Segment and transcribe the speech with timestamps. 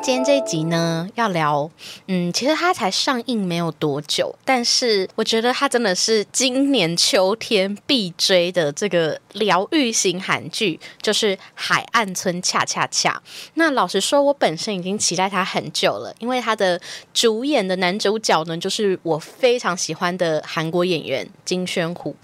[0.00, 1.68] 今天这一集呢，要聊，
[2.06, 13.20] 嗯，其实它才上映没有多久，但是我觉得它真的是今年秋天必追的这个疗愈型韩剧，就是《海岸村恰恰恰》。
[13.54, 16.80] 那老实说，我本身已经期待它很久了，因为它的
[17.12, 22.16] 主演的男主角呢，就是我非常喜欢的韩国演员金宣虎。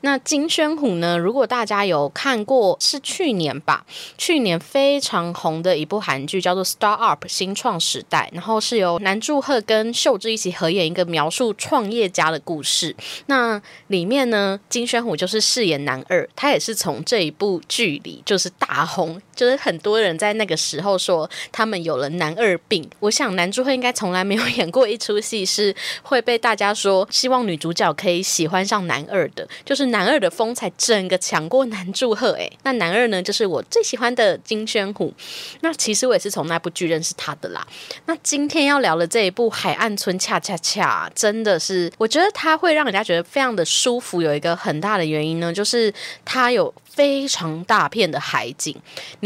[0.00, 3.84] 那金宣虎呢，如果大家有看过，是去年吧，
[4.16, 7.14] 去年非常红的一部韩剧，叫做《Star Up》。
[7.26, 12.94] 新创时代，然后是由南柱赫跟秀智一起合演一个描述创业家的故事。
[13.26, 22.88] 那里面呢，金宣虎就是饰演男二，他也是从这一部剧里就是大红，就是很多人在那个时候说他们有了男二病。
[23.00, 32.32] 我想南柱赫应该从来没有演过一出戏是会被大家说希望女主角可以喜欢上男二的，就是男二的风采整个抢过男柱赫。
[32.38, 35.12] 哎，那男二呢，就是我最喜欢的金宣虎。
[35.60, 37.14] 那其实我也是从那部剧认识。
[37.18, 37.66] 他的啦，
[38.04, 44.20] 那今天要聊的这一部《海岸村恰恰恰》，真的是我觉得它会让人家觉得非常的舒服。
[44.20, 45.92] 有一个很大的原因呢，就是
[46.24, 48.76] 它有非常大片的海景。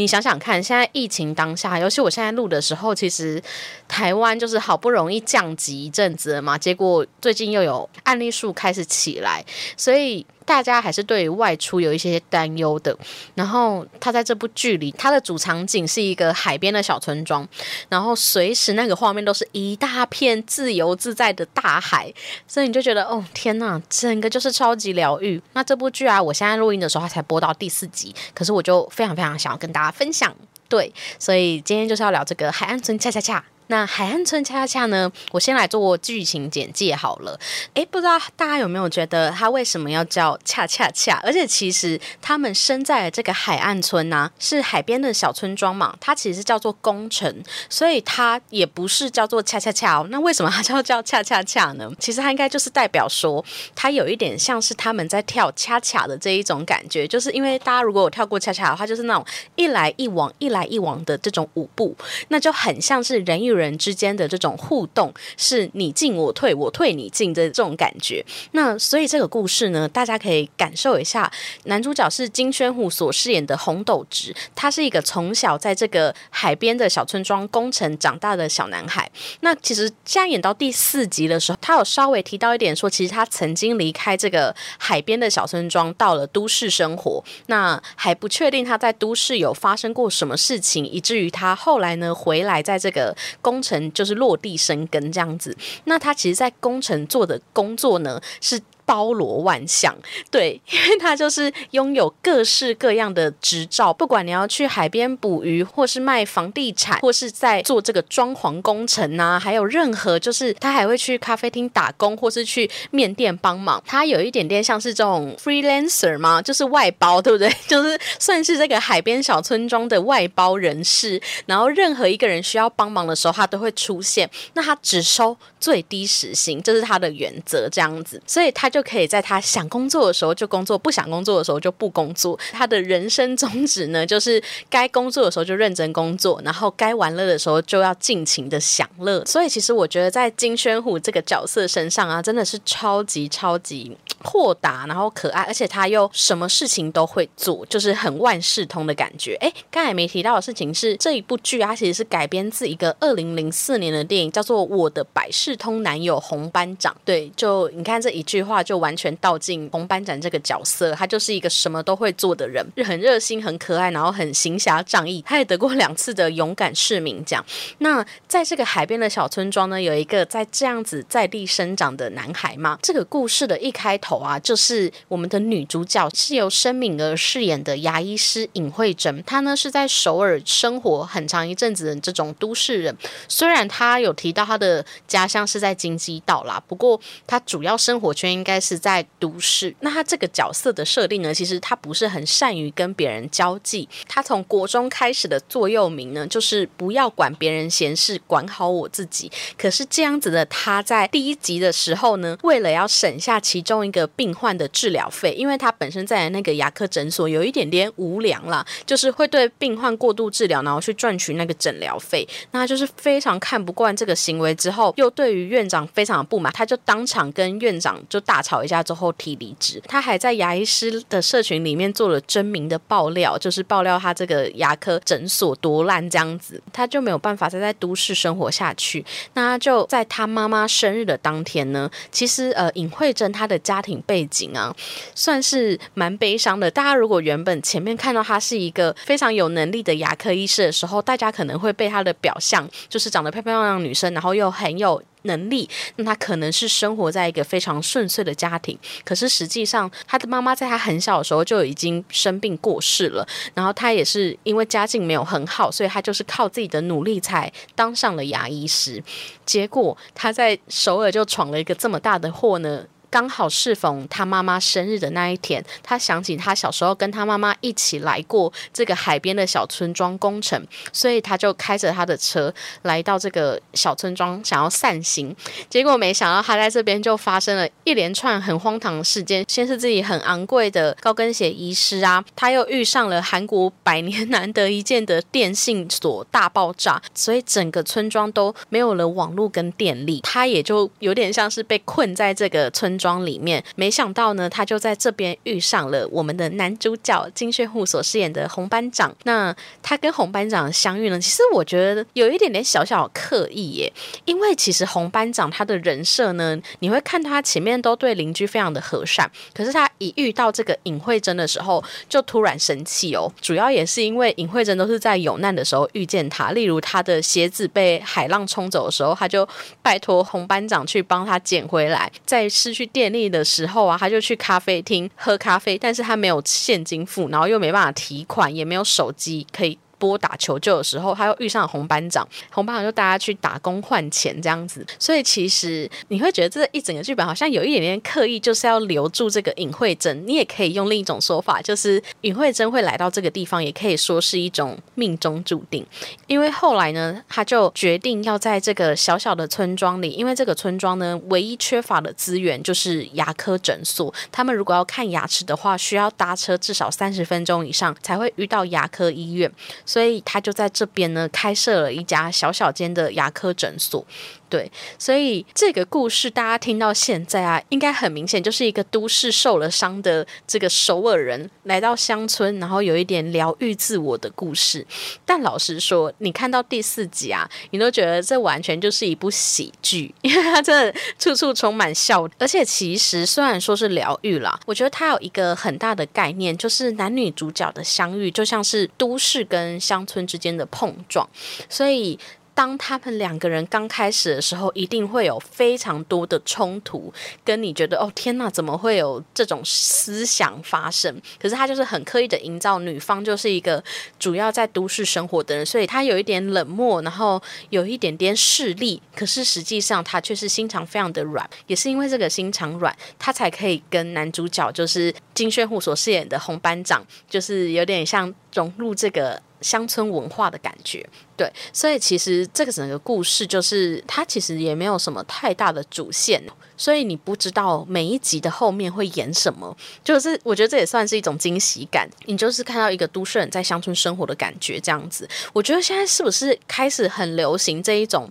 [0.01, 3.41] 你想想看，现在疫情当下，尤其我现在录的时候，其实
[3.87, 9.45] 台湾就是好不容易降级一阵子了嘛，结果最近又有案例数开始起来，
[9.77, 10.25] 所以。
[10.51, 12.95] 大家还是对于外出有一些担忧的。
[13.35, 17.47] 然后他在这部剧里，他的主场景是一个海边的小村庄，
[17.87, 22.13] 然后随时那个画面都是一大片自由自在的大海，
[22.45, 25.41] 所以你就觉得哦天呐，整个就是超级疗愈。
[25.53, 30.35] 那这部剧啊，我现在录音的时候才播到第四集，可是我就非常非常想要跟大家分享。
[30.67, 33.43] 对，所以今天就是要聊这个海岸村恰恰恰。
[33.71, 35.09] 那海岸村恰恰呢？
[35.31, 37.39] 我先来做剧情简介好了。
[37.73, 41.21] 诶，不知道大家有没有觉得它为什么要叫恰恰恰？
[41.23, 47.33] 而且其实他们身在的这个海岸村呢，是海边的小村庄嘛，它其实叫做工程，
[47.69, 50.05] 所以它也不是叫做恰恰恰哦。
[50.09, 51.89] 那为什么它叫叫恰恰恰呢？
[51.97, 53.41] 其实它应该就是代表说，
[53.73, 59.25] 它有一点像是他们在跳恰恰的这一种感觉，就是因为大家如果有跳过恰恰的话，就是那种
[59.55, 61.95] 一来一往、一来一往的这种舞步，
[62.27, 63.60] 那就很像是人与人。
[63.61, 68.25] 人之间的这种互动是你进我退，我退你进的这种感觉。
[68.51, 71.31] 那所以这个故事呢，大家可以感受一下。
[71.65, 79.09] 男主角是金宣虎所饰演的红斗直，他是一个从小在这个海边的小村庄工程长大的小男孩。
[79.41, 87.23] 那其实现在演到第四集的时候，他有稍微提到一点，说其实他曾经离开这个海边的小村庄，到了都市生活。
[87.47, 93.61] 那还不确定他在都市有发生过什么事情，以至于他后来呢回来在这个工。
[93.61, 98.59] 程就是落地生根这样子，那他其实，在工程做的工作呢是。
[98.91, 99.95] 包罗万象，
[100.29, 113.81] 对， 因为他就是拥有各式各样的执照，不管你要去海边捕鱼，或是卖房地产，或是在做这个装潢工程啊，还有任何就是他还会去咖啡厅打工，或是去面店帮忙。
[113.87, 116.41] 他有一点点像是这种 freelancer 吗？
[116.41, 117.49] 就是外包，对不对？
[117.69, 121.21] 就是算是这个海边小村庄的外包人士。
[121.45, 124.29] 然后任何一个人需要帮忙的时候，他都会出现。
[124.53, 128.21] 那他只收最低时薪，这是他的原则，这样子。
[128.27, 128.80] 所以他就。
[128.81, 132.37] 就可以在他想工作的时候就工作，不想工作的时候就不工作。
[132.51, 139.23] 他的人生宗旨呢，就是该工作的时候就认真工作，然后该玩乐的时候就要尽情的享乐。
[139.23, 149.35] 所以，其实我觉得在金宣虎这个角色身上啊，真的是超级超级豁达，然后可爱，而且他又什么事情都会做，就是很万事通的感觉。
[149.41, 156.91] 哎，刚才没提到的事情是，这一部剧它其实是改编自一个二零零四年的电影，叫做《我的百事通男友红班长》。
[157.05, 158.70] 对，就你看这一句话就。
[158.71, 165.21] 就完全倒进红班长这个角色，他就是一个什么都会做的人，很热心、很可爱，然后很行侠仗义。
[165.27, 167.45] 他也得过两次的勇敢市民奖。
[167.79, 172.79] 那在这个海边的小村庄呢，有一个在这样子在地生长的男孩嘛。
[172.81, 179.21] 这个故事的一开头啊，就是我们的女主角是由申敏儿饰演的牙医师尹慧珍。
[179.25, 182.95] 她呢是在首尔生活很长一阵子的这种都市人。
[183.27, 186.97] 虽然她有提到她的家乡是在京畿道啦，不过
[187.27, 188.60] 她主要生活圈应该。
[188.61, 191.33] 是在都市，那他这个角色的设定呢？
[191.33, 193.89] 其实他不是很善于跟别人交际。
[194.07, 199.31] 他从国中开始的座右铭呢，就是不要管别人闲事，管好我自己。
[199.57, 212.27] 可是这样子的他在第一集的时候呢，为了要省下其中一个病患的治疗费，因为他本身在那个牙科诊所有一点点无良啦，就是会对病患过度治疗，然后去赚取那个诊疗费。
[212.51, 218.40] 那他就是非常看不惯这个行为，之后又对于院长非常的不满，他就当场跟院长就大。
[218.41, 219.81] 吵一架之后提离职。
[219.87, 229.05] 他还在牙医师的社群里面做了真名的爆料，就是爆料他这个牙科诊所多烂这样子，他就没有办法再在都市生活下去。
[229.33, 234.75] 那就在他妈妈生日的当天呢，其实呃尹慧珍她的家庭背景啊，
[235.13, 236.69] 算是蛮悲伤的。
[236.71, 245.01] 大家如果原本前面看到她是一个非常有能力的牙科医师的时候，大家可能会被她的表象，就是长得漂漂亮亮女生，然后又很有。
[245.23, 259.03] 能力，那他可能是生活在一个非常顺遂的家庭，可是实际上他的妈妈在他很小的时候就已经生病过世了，然后他也是因为家境没有很好，所以他就是靠自己的努力才当上了牙医师，
[259.45, 262.85] 结果他在首尔就闯了一个这么大的祸呢。
[263.11, 272.51] 刚好适逢他妈妈生日的那一天，他想起他小时候跟他妈妈一起来过这个海边的小村庄工程，所以他就开着他的车
[272.83, 275.35] 来到这个小村庄，想要散心。
[275.69, 279.43] 结果没想到他在这边就发生了一连串很荒唐的事件。
[279.45, 292.97] 先是自己很昂贵的高跟鞋遗失啊，他又遇上了韩国百年难得一见的电信所大爆炸，所以整个村庄都没有了网络跟电力，他也就有点像是被困在这个村。
[293.01, 299.11] 庄里面，没想到呢，他就在这边遇上了我们的男主角金炫户所饰演的红班长。
[299.23, 303.91] 那他跟红班长相遇呢，其实我觉得有一点点小小刻意耶，
[304.25, 313.31] 因为其实红班长他的人设呢，你会看他前面都对邻居非常的和善，可是他一遇到这个尹慧珍的时候，就突然生气哦。
[313.41, 319.47] 主要也是因为尹慧珍都是在有难的时候遇见他，例如他的鞋子被海浪冲走的时候，他就
[319.81, 322.90] 拜托红班长去帮他捡回来，在失去。
[322.91, 329.77] 电力的时候啊，他就去咖啡厅喝咖啡，但是他没有现金付，然后又没办法提款，也没有手机可以。
[330.01, 340.25] 拨打求救的时候，他又遇上红班长，红班长就带他去打工换钱这样子，所以其实你会觉得这一整个剧本好像有一点点刻意，就是要留住这个尹慧珍。
[340.25, 345.85] 你也可以用另一种说法，就是尹慧珍会来到这个地方，也可以说是一种命中注定。
[346.25, 354.11] 因为后来呢，他就决定要在这个小小的村庄里，因为这个村庄呢，唯一缺乏的资源就是牙科诊所。
[354.31, 359.51] 他们如果要看牙齿的话，需要搭车至少三十分钟以上才会遇到牙科医院。
[359.91, 364.05] 所以他就在这边呢，开设了一家小小间的牙科诊所。
[364.51, 374.85] 对，所以这个故事大家听到现在啊，应该很明显就是一个都市受了伤的这个首尔人来到乡村，然后有一点疗愈自我的故事。
[375.25, 382.29] 但老实说，你看到第四集啊，你都觉得这完全就是一部喜剧，因为它真的处处充满笑。
[382.37, 391.25] 而且其实虽然说是疗愈啦，我觉得它有一个很大的概念，就是男女主角的相遇就像是都市跟乡村之间的碰撞，
[391.69, 392.19] 所以。
[392.53, 397.13] 当他们两个人刚开始的时候，一定会有非常多的冲突，
[397.43, 401.15] 跟你觉得哦天哪，怎么会有这种思想发生？
[401.39, 403.83] 可是他就是很刻意的营造女方就是一个
[404.19, 409.01] 主要在都市生活的人，所以他有一点冷漠，然后有一点点势利。
[409.15, 419.41] 可是实际上他却是心肠非常的软，也是因为这个心肠软，他才可以跟男主角就是金炫户所饰演的红班长，就是有点像融入这个。
[419.61, 426.41] 乡村文化的感觉，对，所以其实这个整个故事就是它其实也没有什么太大的主线，
[426.81, 432.09] 所以你不知道每一集的后面会演什么，就是我觉得这也算是一种惊喜感。
[432.25, 435.29] 你就是看到一个都市人在乡村生活的感觉，这样子。
[435.53, 438.27] 我觉得现在是不是开始很流行这一种？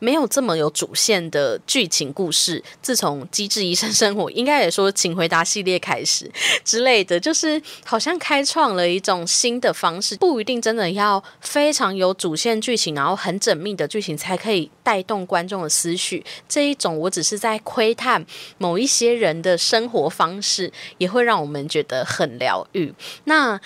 [0.00, 6.30] 没有这么有主线的剧情故事，自从《机智医生生活》应该也说《请回答》系列开始
[6.64, 16.24] 之类的，就是好像开创了一种新的方式，不一定真的要非常有主线剧情，然后很缜密的剧情才可以带动观众的思绪。
[16.48, 18.24] 这一种我只是在窥探
[18.58, 22.94] 某一些人的生活方式，也会让我们觉得很疗愈。
[23.24, 23.60] 那。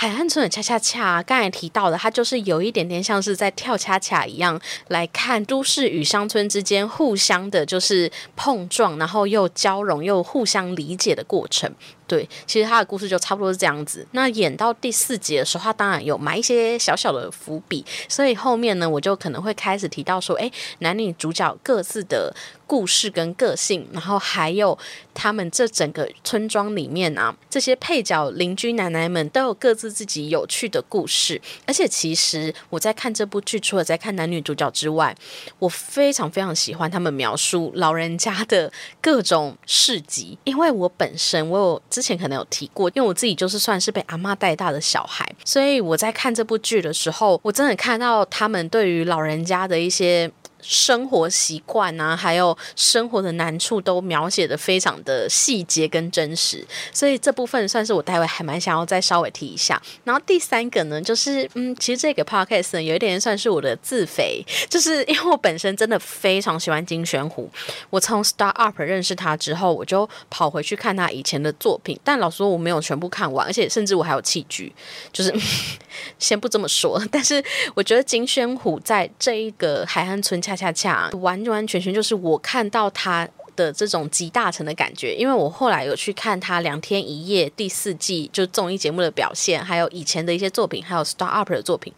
[0.00, 11.74] 海岸村的恰恰恰，刚才提到的，它就是有一点点像是在跳恰恰一样，来看都市与乡村之间互相的，就是碰撞，然后又交融，又互相理解的过程。
[12.08, 14.04] 对，其实他的故事就差不多是这样子。
[14.12, 22.34] 那演到第四集的时候，他当然有埋一些小小的伏笔，所以后面呢，我就可能会开始提到说，哎，男女主角各自的
[22.66, 24.78] 故事跟个性，然后还有
[25.12, 31.38] 他们这整个村庄里面啊，这些配角邻居奶奶们都有各自自己有趣的故事。
[31.66, 35.14] 而且，其实我在看这部剧，除了在看男女主角之外，
[35.58, 38.72] 我非常非常喜欢他们描述老人家的
[39.02, 41.82] 各种事迹，因为我本身我有。
[41.98, 50.30] 之前可能有提过，因为我自己就是算是被阿妈带大的小孩，所以我在看这部剧的时候，我真的看到他们对于老人家的一些。
[50.68, 59.80] 生活习惯啊，还有生活的难处都描写的非常的细节跟真实，所以这部分算是我待会还蛮想要再稍微提一下。
[60.04, 67.50] 然后第三个呢，就是嗯，其实这个 podcast 有一点算是我的自肥，就是因为我本身真的非常喜欢金宣虎，
[67.88, 74.70] 我从 Star Up 认识他之后，我就跑回去看他以前的作品，但老实说我没有全部看完，而且甚至我还有弃剧，
[75.10, 75.34] 就是
[76.18, 77.42] 先不这么说，但是
[77.74, 83.28] 我觉得金宣虎在这一个海岸村恰恰恰完完全全就是我看到他。
[83.58, 91.92] 的这种集大成的感觉，因为我后来有去看他两天一夜第四季就综艺节目的表现，还有以前的一些作品，还有 Star Up 的作品，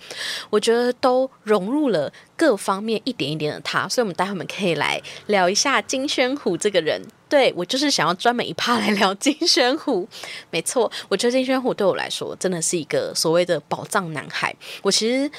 [0.49, 6.99] 我觉得都融入了各方面一点一点的他，所以我们待会我们可以来聊一下金宣虎这个人。
[7.29, 10.09] 对我就是想要专门一趴来聊金宣虎，
[10.51, 14.57] 没错，我觉得金宣虎对我来说真的是一个所谓的宝藏男孩。
[14.81, 15.31] 我其实。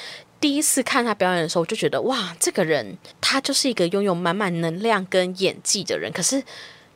[0.42, 6.42] 第一次看他表演的时候，我就觉得哇，这个人他就是一个拥有满满能量跟演技的人，可是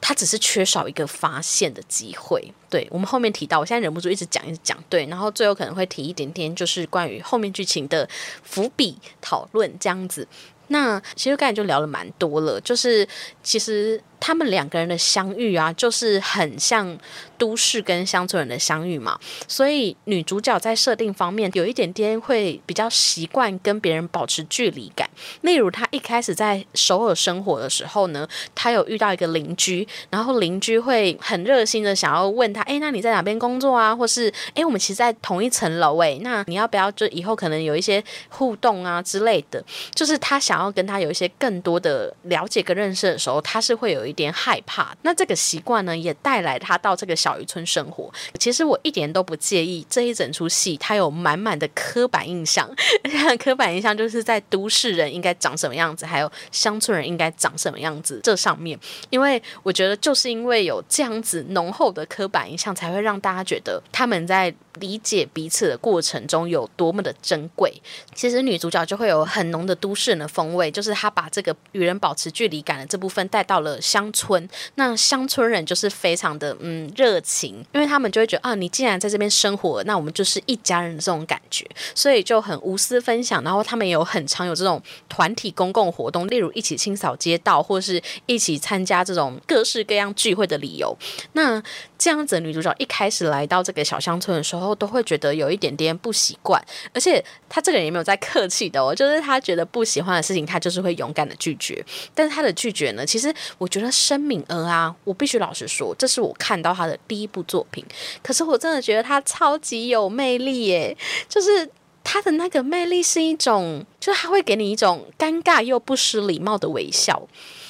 [0.01, 2.53] 他只是缺少一个发现的机会。
[2.69, 8.09] 对我们后面提到，我现在忍不住一直讲一直讲，对，然后最后可能会提一点点，就是关于后面剧情的
[8.43, 10.27] 伏笔讨论这样子。
[10.67, 13.07] 那其实刚才就聊了蛮多了，就是
[13.45, 16.99] 其实他们两个人的相遇啊，就是很像。
[17.39, 25.07] 都市跟乡村人的相遇嘛，所以女主角在设定方面有一点点会比较习惯跟别人保持距离感。
[25.43, 33.95] 例如，她一开始在首尔生活的时候呢，她有遇到一个邻居，然后邻居会很热心的想要问她：“哎，那你在哪边工作啊？
[33.95, 39.63] 或是哎，我们其实在同一层楼哎，那你要不要就以后可能有一些互动啊之类的？”
[39.95, 44.97] 就是她想要跟他有一些更多的了解跟认识的时候，她是会有一点害怕。
[45.03, 47.17] 那这个习惯呢，也带来他到这个。
[47.17, 52.71] 小渔村生活，其实我一点都不介意这一整出戏，它有满满的刻板印象。
[53.43, 58.79] 刻板印象就是在都市人应该长什么样子，还有乡村人应该长什么样子这上面。
[59.09, 64.55] 因为我觉得，就是因为有这样子浓厚的刻板印象，才会让大家觉得他们在。
[64.81, 67.73] 理解彼此的过程中有多么的珍贵，
[68.15, 74.49] 其实女主角就会有很浓的都市人的风味，就是她把这个与人保持距离感的这部分带到了乡村。
[74.77, 83.43] 那乡村人就是非常的嗯热情，因为他们就会觉得啊，你既然在这边生活，那我们就是一家人的这种感觉，所以就很无私分享。
[83.43, 90.97] 然后他们也有很常有这种团体公共活动，例如一起清扫街道，或是一起参加这种各式各样聚会的理由。
[91.33, 91.63] 那
[91.99, 101.85] 这样子女主角一开始来到这个小乡村的时候，都会觉得有一点点不习惯，而且他这个人也没有在客气的哦，就是他觉得不喜欢的事情，他就是会勇敢的拒绝。
[102.15, 107.85] 但是他的拒绝呢，其实我觉得申敏儿啊，我必须老实说，这是我看到他的第一部作品，
[108.23, 110.97] 可是我真的觉得他超级有魅力耶，
[111.29, 111.69] 就是
[112.03, 117.29] 他的那个魅力是一种，就是他会给你一种尴尬又不失礼貌的微笑。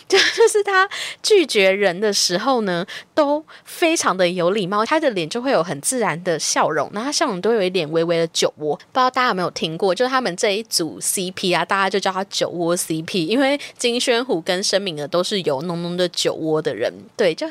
[0.08, 0.88] 就 就是他
[1.22, 8.76] 拒绝人的时候呢，都非常的有礼貌，他的脸就会有很自然的笑容，那他笑容都有一点微微的酒窝。
[8.76, 17.46] 不知道大家有没有听过，就是他们这一组 CP 啊，大家就叫他酒窝 CP，因为金宣虎跟申敏儿都是有浓浓的酒窝的人，对，就。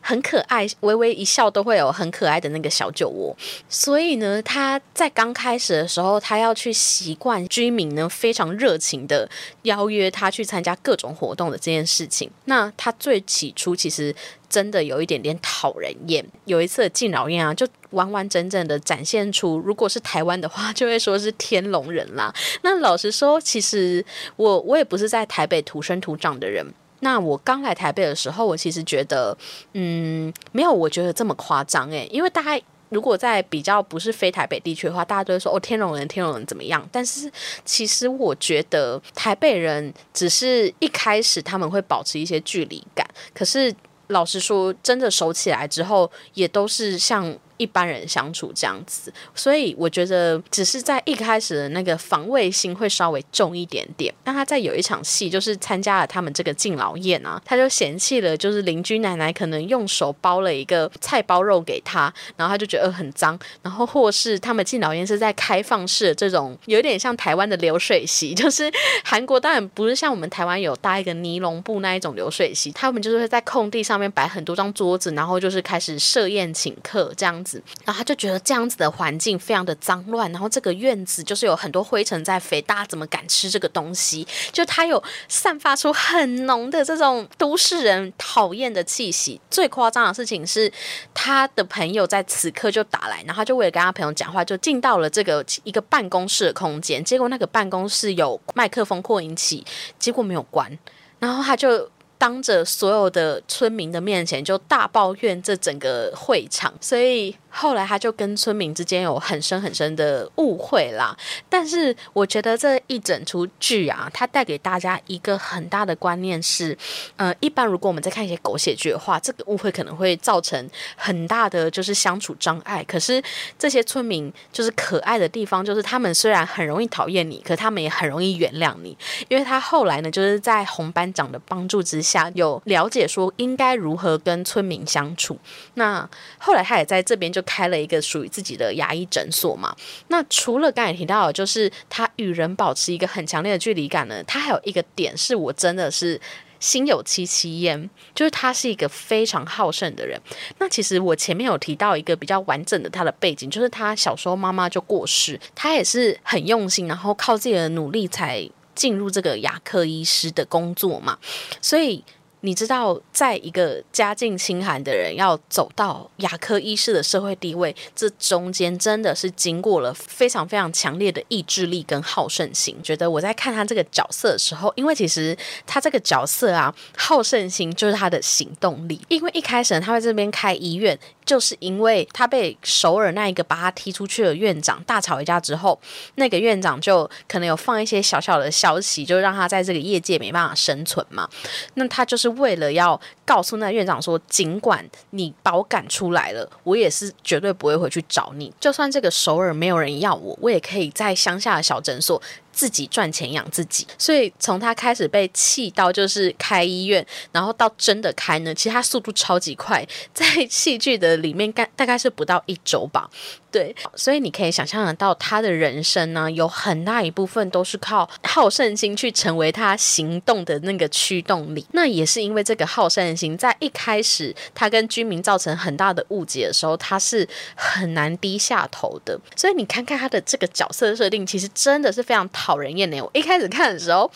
[0.00, 3.36] 很可爱，微微一笑都会有很可爱的那个小酒窝。
[3.68, 9.28] 所以呢，他在刚开始的时候，他要去习惯居民呢非常热情的
[9.62, 12.30] 邀约他去参加各种活动的这件事情。
[12.44, 14.14] 那他最起初其实
[14.48, 16.24] 真的有一点点讨人厌。
[16.44, 22.34] 有一次敬老院啊，就完完整整的展现出，如果是台湾的话，就会说是天龙人啦。
[22.62, 24.04] 那老实说，其实
[24.36, 26.64] 我我也不是在台北土生土长的人。
[27.00, 29.36] 那我刚来台北的时候，我其实觉得，
[29.72, 36.88] 嗯，没有我觉得这么夸张诶，因为大家如果在比较不是非台北地区的话，大家都会说哦，天龙人，天龙人怎么样？
[36.90, 37.30] 但是
[37.64, 43.74] 其实我觉得台北人只是一开始他们会保持一些距离感，可是
[44.08, 47.36] 老实说，真的熟起来之后，也都是像。
[47.58, 54.14] 一般人相处这样子，所以我觉得只是在一开始的那个防卫心会稍微重一点点。
[54.24, 63.36] 那他在有一场戏，就是参加了他们这个敬老宴啊，他就嫌弃了，就是邻居奶奶可能用手包了一个菜包肉给他，然后他就觉得很脏。
[63.62, 68.70] 然后或是他们敬老宴是在开放式的这种，有点像台湾的流水席，就是
[69.04, 77.42] 韩国当然不是像我们台湾有搭一个尼龙布那一种流水席，他们就是会在空地上面摆很多张桌子，然后就是开始设宴请客这样。
[77.42, 77.47] 子，
[77.84, 84.26] 然后他就觉得这样子的环境非常的脏乱，然后这个院子就是有很多灰尘在飞，大家怎么敢吃这个东西？
[84.52, 89.40] 就他有散发出很浓的这种都市人讨厌的气息。
[89.50, 90.70] 最夸张的事情是，
[91.14, 99.64] 他的朋友在此刻就打来，然后他就为了跟他朋友讲话，就进到了这个一个办公室的空间，结果那个办公室有麦克风扩音器，
[99.98, 100.78] 结果没有关，
[101.18, 101.88] 然后他就。
[102.18, 107.34] 当着所有的村民的面前，就大抱怨这整个会场，所以。
[107.58, 111.16] 后来他就跟村民之间有很深很深的误会啦。
[111.48, 116.78] 但是我觉得这一整出剧啊，它带给大家一个很大的观念是，
[117.16, 122.84] 呃，一般如果我们在看一些狗血剧的话，这个误会可能会造成很大的就是相处障碍。
[122.84, 123.20] 可是
[123.58, 128.96] 这些村民就是可爱的地方，就是他们虽然很容易讨厌你，可他们也很容易原谅你，
[129.28, 135.36] 因为他后来呢，就是在红班长的帮助之下，有了解说应该如何跟村民相处。
[135.74, 137.42] 那后来他也在这边就。
[137.48, 139.74] 开了一个属于自己的牙医诊所嘛？
[140.08, 146.20] 那除了刚才提到，就是他与人保持一个很强烈的距离感呢，他还有一个点是我真的是
[146.60, 150.20] 心有戚戚焉，就是他是一个非常好胜的人。
[150.58, 161.18] 那其实我前面有提到一个比较完整的他的背景，就是他小时候妈妈就过世，他也是很用心，然后靠自己的努力才进入这个牙科医师的工作嘛，
[161.62, 162.04] 所以。
[162.40, 172.76] 你知道，在一个家境清寒的人要走到牙科医师的社会地位，这中间真的是经过了非常非常强烈的意志力跟好胜心。
[172.82, 179.00] 觉得我在看他这个角色的时候，因为其实他这个角色啊，好胜心就是他的行动力。
[179.08, 180.98] 因为一开始他在这边开医院。
[181.28, 185.78] 就是因为他被首尔那一个把他踢出去的院长大吵一架之后，
[186.14, 191.28] 那个院长就可能有放一些小小的消息，就让他在这个业界没办法生存嘛。
[191.74, 198.50] 那他就是为了要告诉那院长说，尽管你把我赶出来了，我也是绝对不会回去找你。
[198.58, 202.22] 就算这个首尔没有人要我，我也可以在乡下的小诊所。
[202.58, 213.08] 自己赚钱养自己，所以从他开始被气到就是开医院，然后到真的开呢，其实他速度超级快，在戏剧的里面干大概是不到一周吧。
[213.50, 221.66] 对，所以你可以想象得到，他的人生呢，有很大一部分都是靠好胜心去成为他行动的那个驱动力。
[221.72, 229.18] 那也是因为这个好胜心，在一开始他跟居民造成很大的误解的时候，他是很难低下头的。
[229.34, 233.02] 所以你看看他的这个角色设定，其实真的是非常讨人厌的。
[233.02, 234.10] 我一开始看的时候，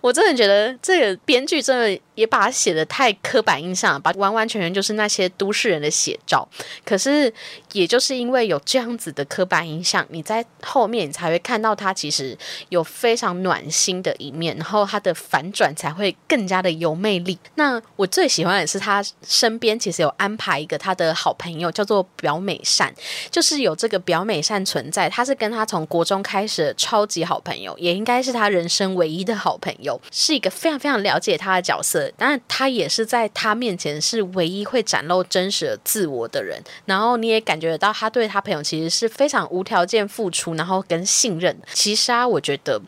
[0.00, 6.46] 我真的觉得这个编剧真的也把他写的太刻板印象，把完完全全就是那些都市人的写照。
[6.84, 7.32] 可是
[7.72, 8.60] 也就是因为有。
[8.66, 12.36] 这样子的刻板印象，你在后面你才会看到他其实
[12.68, 17.38] 有非常暖心的一面，然后他的反转才会更加的有魅力。
[17.54, 22.92] 那我最喜欢的是他身边其实有安排一个他的好朋友，叫做表美善，
[23.30, 38.56] 就是有这个表美善存在，他是跟他从国中开始的超级好朋友，也应该是他人生唯一的好朋友，是一个非常非常了解他的角色，但他也是在他面前是唯一会展露真实的自我的人，然后你也感觉得到他对他朋友。
[38.66, 41.56] 其实是非常无条件付出，然后跟信任。
[41.72, 42.82] 其实啊，我觉得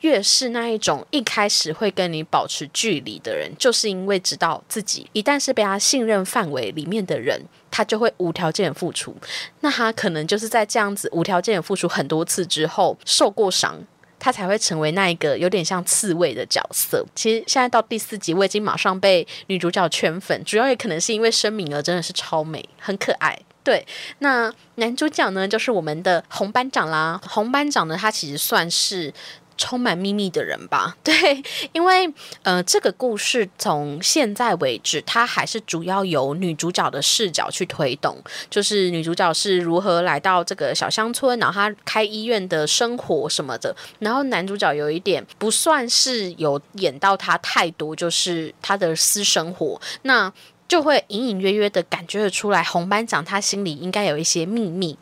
[0.00, 9.14] 越是那一种一开始会跟你保持距离的人，就是因为知道自己一旦是被他信任范围里面的人，他就会无条件付出。
[9.60, 13.84] 那他可能就是在这样子无条件的付出很多次之后，受过伤，
[14.18, 17.04] 他才会成为那一个有点像刺猬的角色。
[17.14, 23.38] 其实现在到第四集，我已经马上被女主角圈粉，主要也可能是因为申敏儿真的是超美，很可爱。
[23.64, 23.86] 对，
[24.20, 27.20] 那男主角呢，就是我们的红班长啦。
[27.28, 29.12] 红班长呢，他其实算是
[29.58, 30.96] 充满秘密的人吧？
[31.04, 31.42] 对，
[31.72, 32.10] 因为
[32.42, 38.16] 呃，这个故事从现在为止，它还是主要由女主角的视角去推动，
[38.48, 43.76] 就是女主角是如何来到这个小乡村，然后她开医院的生活什么的。
[43.98, 49.80] 然后男主角有一点不算是有演到他太多，就是他的私生活。
[50.02, 50.32] 那
[50.68, 54.96] 就会隐隐约约的感觉得出来，红班长他心里应该有一些秘密。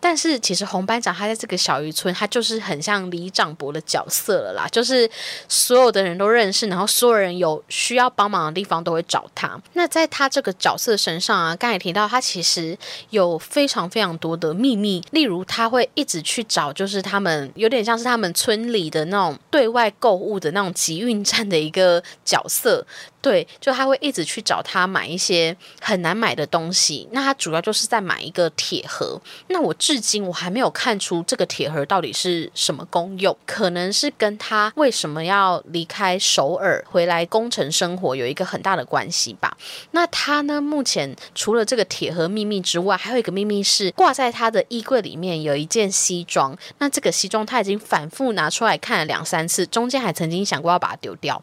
[0.00, 5.08] 但是其实红班长他在这个小渔村，他就是很像李长博的角色了啦，就是
[5.48, 9.56] 所有的人都认识，然后所有人有需要帮忙的地方都会找他。
[9.74, 12.76] 那在他这个角色身上啊，刚才提到他其实
[13.10, 22.84] 有非常非常多的秘密，例如他会一直去找，就是他们有点像是他们村里的那种对外购物的那种集运站的一个角色。
[23.22, 27.08] 对，就他会一直去找他买一些很难买的东西。
[27.12, 29.18] 那他主要就是在买一个铁盒。
[29.46, 39.56] 那我至今我还没有看出这个铁盒到底是什么功用，可能是跟他为什么要离开首尔回来工程生活有一个很大的关系吧。
[39.92, 46.58] 那他呢，目前除了这个铁盒秘密之外，还有一个秘密是挂在他的衣柜里面有一件西装。
[46.78, 51.40] 那这个西装他已经反复拿出来看了两三次，中间还曾经想过要把它丢掉，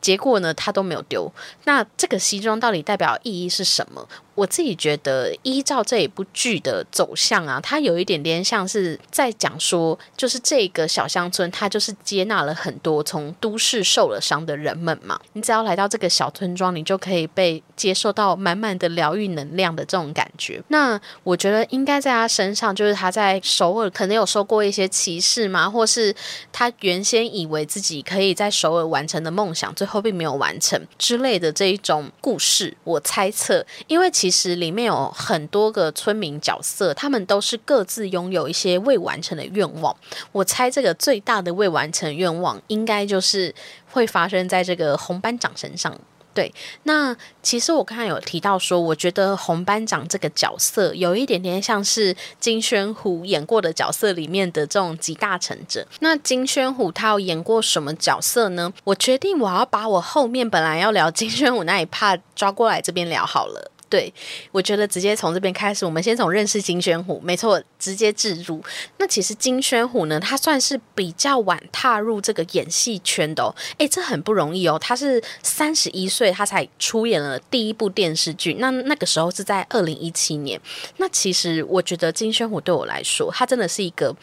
[0.00, 1.19] 结果呢，他都没有丢。
[1.64, 4.06] 那这个西装到底代表意义是什么？
[4.40, 15.20] 我自己觉得，依照这一部剧的走向啊，它有一点点像是在讲说，就是这个小乡村，它就是接纳了很多从都市受了伤的人们嘛。
[15.34, 20.62] 你只要来到这个小村庄，你就可以被接受到满满的疗愈能量的这种感觉。
[20.68, 26.14] 那我觉得应该在他身上，就是他在首尔可能有受过一些歧视嘛，或是
[26.50, 32.74] 他原先以为自己可以在首尔完成的梦想，最后并没有完成之类的这一种故事。
[32.84, 39.96] 我猜测，因为其其实里面有很多个村民角色，他们都是各自拥有一些未完成的愿望。
[40.30, 43.52] 我猜这个最大的未完成愿望，应该就是
[43.90, 45.98] 会发生在这个红班长身上。
[46.32, 55.84] 对，那其实我刚才有提到说，我觉得红班长这个角色有一点点像是金宣虎演过的角色里面的这种集大成者。
[55.98, 58.72] 那金宣虎他有演过什么角色呢？
[58.84, 63.72] 我决定我要把我后面本来要聊金宣虎那一 part 抓过来这边聊好了。
[63.90, 64.10] 对，
[64.52, 68.62] 我觉得直接从这边开始，我们先从认识金宣虎，没错，直接置入。
[68.98, 73.52] 那其实金宣虎呢，他算是比较晚踏入这个演戏圈的哦。
[73.78, 74.78] 诶，这很不容易哦。
[74.80, 78.54] 他是三十一岁，他才出演了第一部电视剧。
[78.60, 80.60] 那那个时候是在二零一七年。
[80.98, 84.14] 那其实我觉得金宣虎对我来说，他真的是一个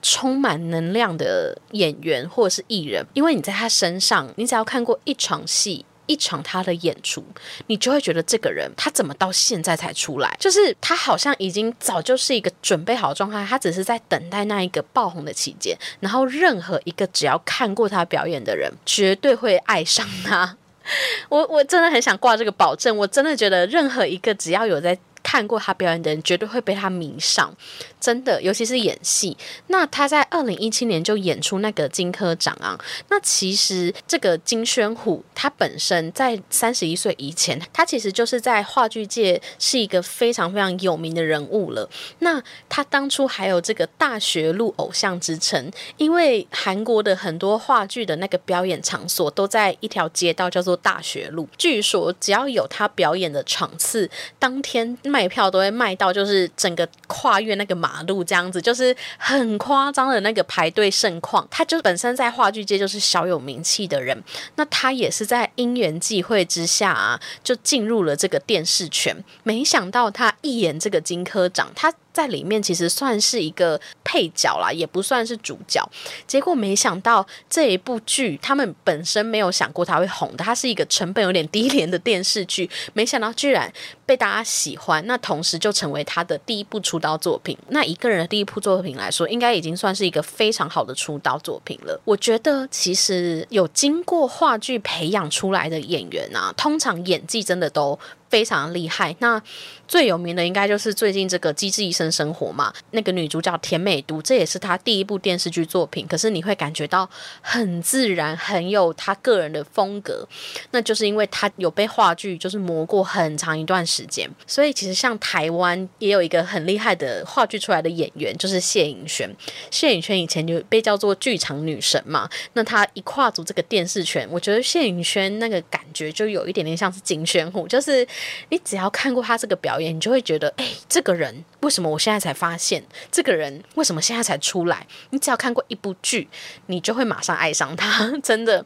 [0.00, 5.84] 充满能量的演员或者是艺人，因为你在他身上，你只要看过一场戏。
[6.08, 7.24] 一场他的演出，
[7.68, 10.36] 你就会觉得这个人他怎么到现在才出来？
[10.40, 15.78] 就是他好像已经早就是一个准备好的状态，他只是在等待那一个爆红的期间。
[16.00, 20.56] 然后任何一个只要看过他表演的人，绝对会爱上他。
[21.28, 24.98] 我我真的很想挂这个保证，我真的觉得任何一个只要有在。
[25.30, 27.54] 看过他表演的人绝对会被他迷上，
[28.00, 29.36] 真的，尤其是演戏。
[29.66, 32.80] 那他在二零一七年就演出那个金科长啊。
[33.10, 41.86] 那其实这个金宣虎，他本身在三十一岁以前，他其实就是在话剧界是一个非常非常有名的人物了。
[42.20, 51.46] 那他当初还有这个大学路偶像之称，因为韩国的很多话剧的那个表演场所都在一条街道叫做大学路。
[51.58, 55.17] 据说只要有他表演的场次，当天卖。
[55.18, 61.44] 卖票都会卖到，就是整个跨越那个马路这样子，就是很夸张的那个排队盛况。
[61.50, 64.22] 他就本身在话剧界就是小有名气的人，
[64.54, 69.24] 那他也是在因缘际会之下啊，就进入了这个电视圈。
[69.42, 71.92] 没想到他一演这个金科长，他。
[72.12, 75.88] 在里面其实算是一个配角啦，也不算是主角。
[76.26, 83.72] 结果没想到这一部剧，他们本身没有想过他会红的，它是一个成本有点低廉的电视剧，没想到居然
[84.04, 85.06] 被大家喜欢。
[85.06, 87.56] 那同时就成为他的第一部出道作品。
[87.68, 92.00] 那一个人的第一部作品来说，应该已经算是一个非常好的出道作品了。
[92.04, 97.98] 我觉得其实有经过话剧培养出来的演员啊，通常演技真的都。
[98.28, 99.14] 非常厉害。
[99.20, 99.40] 那
[99.86, 106.06] 最有名的应该就是最近这个《机智医生生活》嘛，那个女主角田美都，这也是她第一部电视剧作品。
[106.06, 107.08] 可是你会感觉到
[107.40, 110.28] 很自然，很有她个人的风格。
[110.72, 114.28] 那就是因为她有被话剧就是磨过很长一段时间。
[114.46, 119.34] 所以其实像台湾也有一个很厉害的话剧出来的演员，就是谢颖轩。
[119.70, 122.28] 谢颖轩以前就被叫做剧场女神嘛。
[122.52, 128.06] 那她一跨足这个电视圈，我觉得谢颖轩那个感觉就有一点点像是金宣虎，就是。
[128.50, 132.82] 你只要看过他这个表演，你就会觉得，哎，这个人为什么我现在才发现？
[133.10, 134.86] 这个人为什么现在才出来？
[135.10, 136.28] 你只要看过一部剧，
[136.66, 138.64] 你就会马上爱上他， 真的。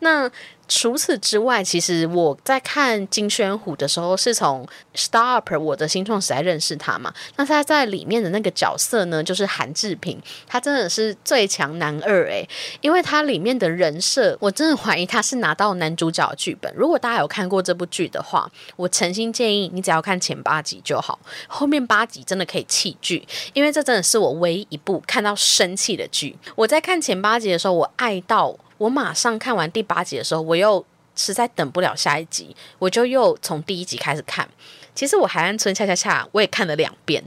[0.00, 0.30] 那。
[0.66, 4.66] 除此之外，其实我在看金宣虎的时候，是从
[4.98, 7.12] 《Star Up》我的新创时代认识他嘛。
[7.36, 12.48] 那他在里面的那个角色呢，就是韩志平，他真的是最强男二诶，
[12.80, 16.72] 因为他里面的人设，我真的怀疑他是拿到男主角剧本。
[16.74, 26.36] 如果大家有看过这部剧的话，我诚心建议你只要看前八集就好，后面八集真的可以弃剧，因为这真的是我唯一一部看到生气的剧。
[26.56, 28.56] 我在看前八集的时候，我爱到。
[28.84, 30.84] 我马上看完第八集的时候，我又
[31.16, 34.46] 实在等不了下一集，我就又从第一集开始看。
[34.94, 37.24] 其实我海岸村恰恰恰我也看了两遍。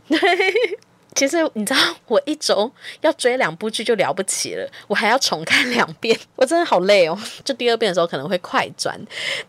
[1.17, 7.17] 其实你知道，我一周要追两部剧就了不起了，我还要重看两遍， 我真的好累哦。
[7.43, 8.95] 就第二遍的时候可能会快转，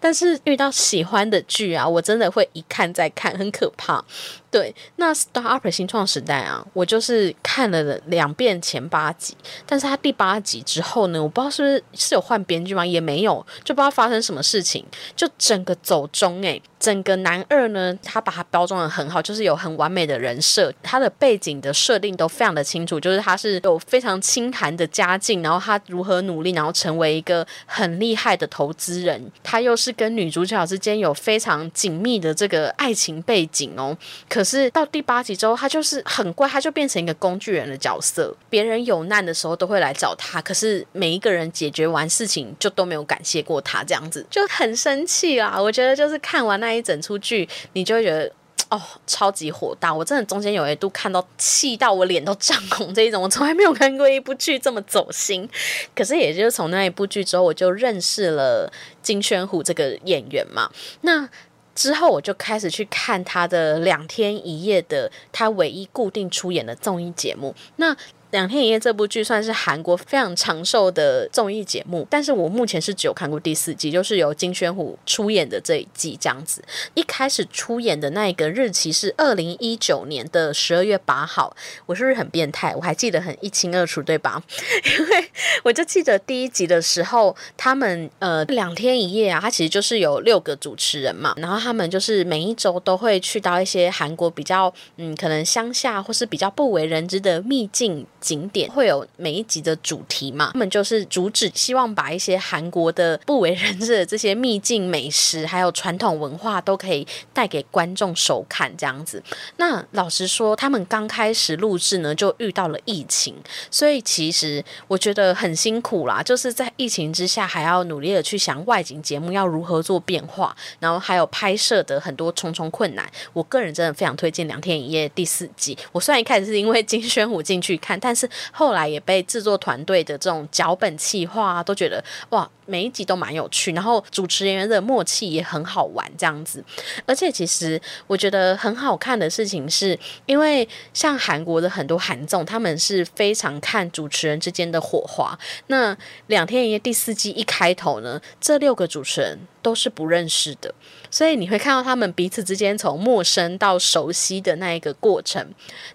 [0.01, 4.03] 但是遇到喜欢的剧啊，我真的会一看再看，很可怕。
[4.51, 12.87] 对，那《Star Up》新创时代啊，我就是看了两遍前八集，但是它第八集之后呢，我不知道是不是是有换编剧吗？
[12.87, 14.83] 也没有，就不知道发生什么事情，
[15.15, 16.63] 就整个走中诶。
[16.81, 33.97] 整个男二呢，他把它包装的很好，就是有很完美的人设，他的背景你的设定都非常的清楚，就是他是有非常清寒的家境，然后他如何努力，然后成为一个很厉害的投资人，他又是跟女主角之间有非常紧密的这个爱情背景哦。
[34.29, 45.61] 可是到第八集之后，他就是很怪，他就变成一个工具人的角色，别人有难的时候都会来找他，可是每一个人解决完事情就都没有感谢过他，这样子就很生气啦。
[45.61, 46.59] 我觉得就是看完。
[46.59, 48.29] 那一整出剧，你就会觉得
[48.71, 49.95] 哦，超级火大！
[49.95, 55.49] 我真的中间有一度看到气到我脸都涨红这一种，我从来没有看过一部剧这么走心。
[55.95, 58.71] 可是，也就是从那一部剧之后，我就认识了
[59.03, 60.71] 金宣虎这个演员嘛。
[61.01, 61.29] 那
[61.75, 67.55] 之后，我就开始去看他的两天一夜的他唯一固定出演的综艺节目。
[67.77, 67.97] 那
[68.31, 76.63] 两天一夜这部剧算是韩国非常长寿的综艺节目，但是我目前是只有看过第四季，就是由金宣虎出演的这一季这样子。
[76.93, 82.75] 一开始出演的那一个日期是二零一九年的十二月八号，我是不是很变态？
[82.77, 84.43] 我还记得很一清二楚，对吧？
[84.99, 85.31] 因为
[85.63, 98.07] 我就记得第一集的时候，他们呃两天一夜啊，他其实就是有六个主持人嘛，然后他们就是每一周都会去到一些韩国比较嗯可能乡下或是比较不为人知的秘境。
[98.21, 100.51] 景点会有每一集的主题嘛？
[100.53, 109.23] 他们就是主旨，希望把一些韩国的不为人知的这些秘境美食，还有传统文化，都可以带给观众收看这样子。
[109.57, 113.35] 那老实说，他们刚开始录制呢，就遇到了疫情，
[113.71, 116.23] 所以其实我觉得很辛苦啦。
[116.23, 123.09] 就是在疫情之下，还要努力的去想外景节目要如何做变化，然后还有拍摄的很多重重困难。
[123.33, 125.77] 我个人真的非常推荐《两天一夜》第四季。
[125.93, 136.65] 我虽然一开始是因为金宣虎进去看，但但是后来也被制作团队的这种脚本企划啊都觉得哇，每一集都蛮有趣，然后主持人员的默契也很好玩这样子。
[137.05, 145.39] 而且其实我觉得很好看的事情是，因为像韩国的很多韩综，他们是非常看主持人之间的火花。
[145.67, 145.95] 那
[146.29, 150.75] 两天一夜第四季一开头呢，这六个主持人都是不认识的。
[151.11, 155.47] 所以你会看到他们彼此之间从陌生到熟悉的那一个过程。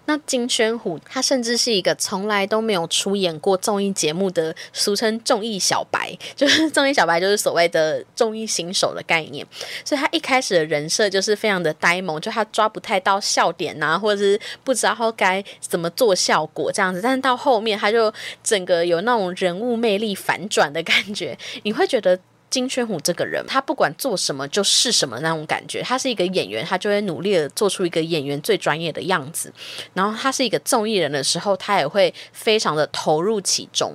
[0.06, 9.46] 那金宣虎他甚至是一个从来都没有出演过综艺节目的，俗称综艺小白， 就是综艺小白就是所谓的综艺新手的概念。
[9.84, 17.00] 所以他一开始的人设就是非常的呆萌，就他抓不太到笑点呐，或者是不知道该怎么做效果这样子。
[17.00, 22.18] 但是到后面他就整个有那种人物魅力反转的感觉，你会觉得。
[22.54, 25.82] 金宣虎这个人，他不管做什么就是什么那种感觉。
[25.82, 29.52] 他是一个演员，他就会努力的做出一个演员最专业的样子。
[29.92, 33.94] 然后他是一个综艺人的时候，他也会非常的投入其中。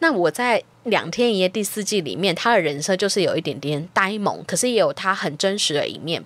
[0.00, 0.60] 那我在。
[0.84, 6.24] 两天一夜第四季里面，他的人设就是有一点点呆萌，可是也有他很真实的一面。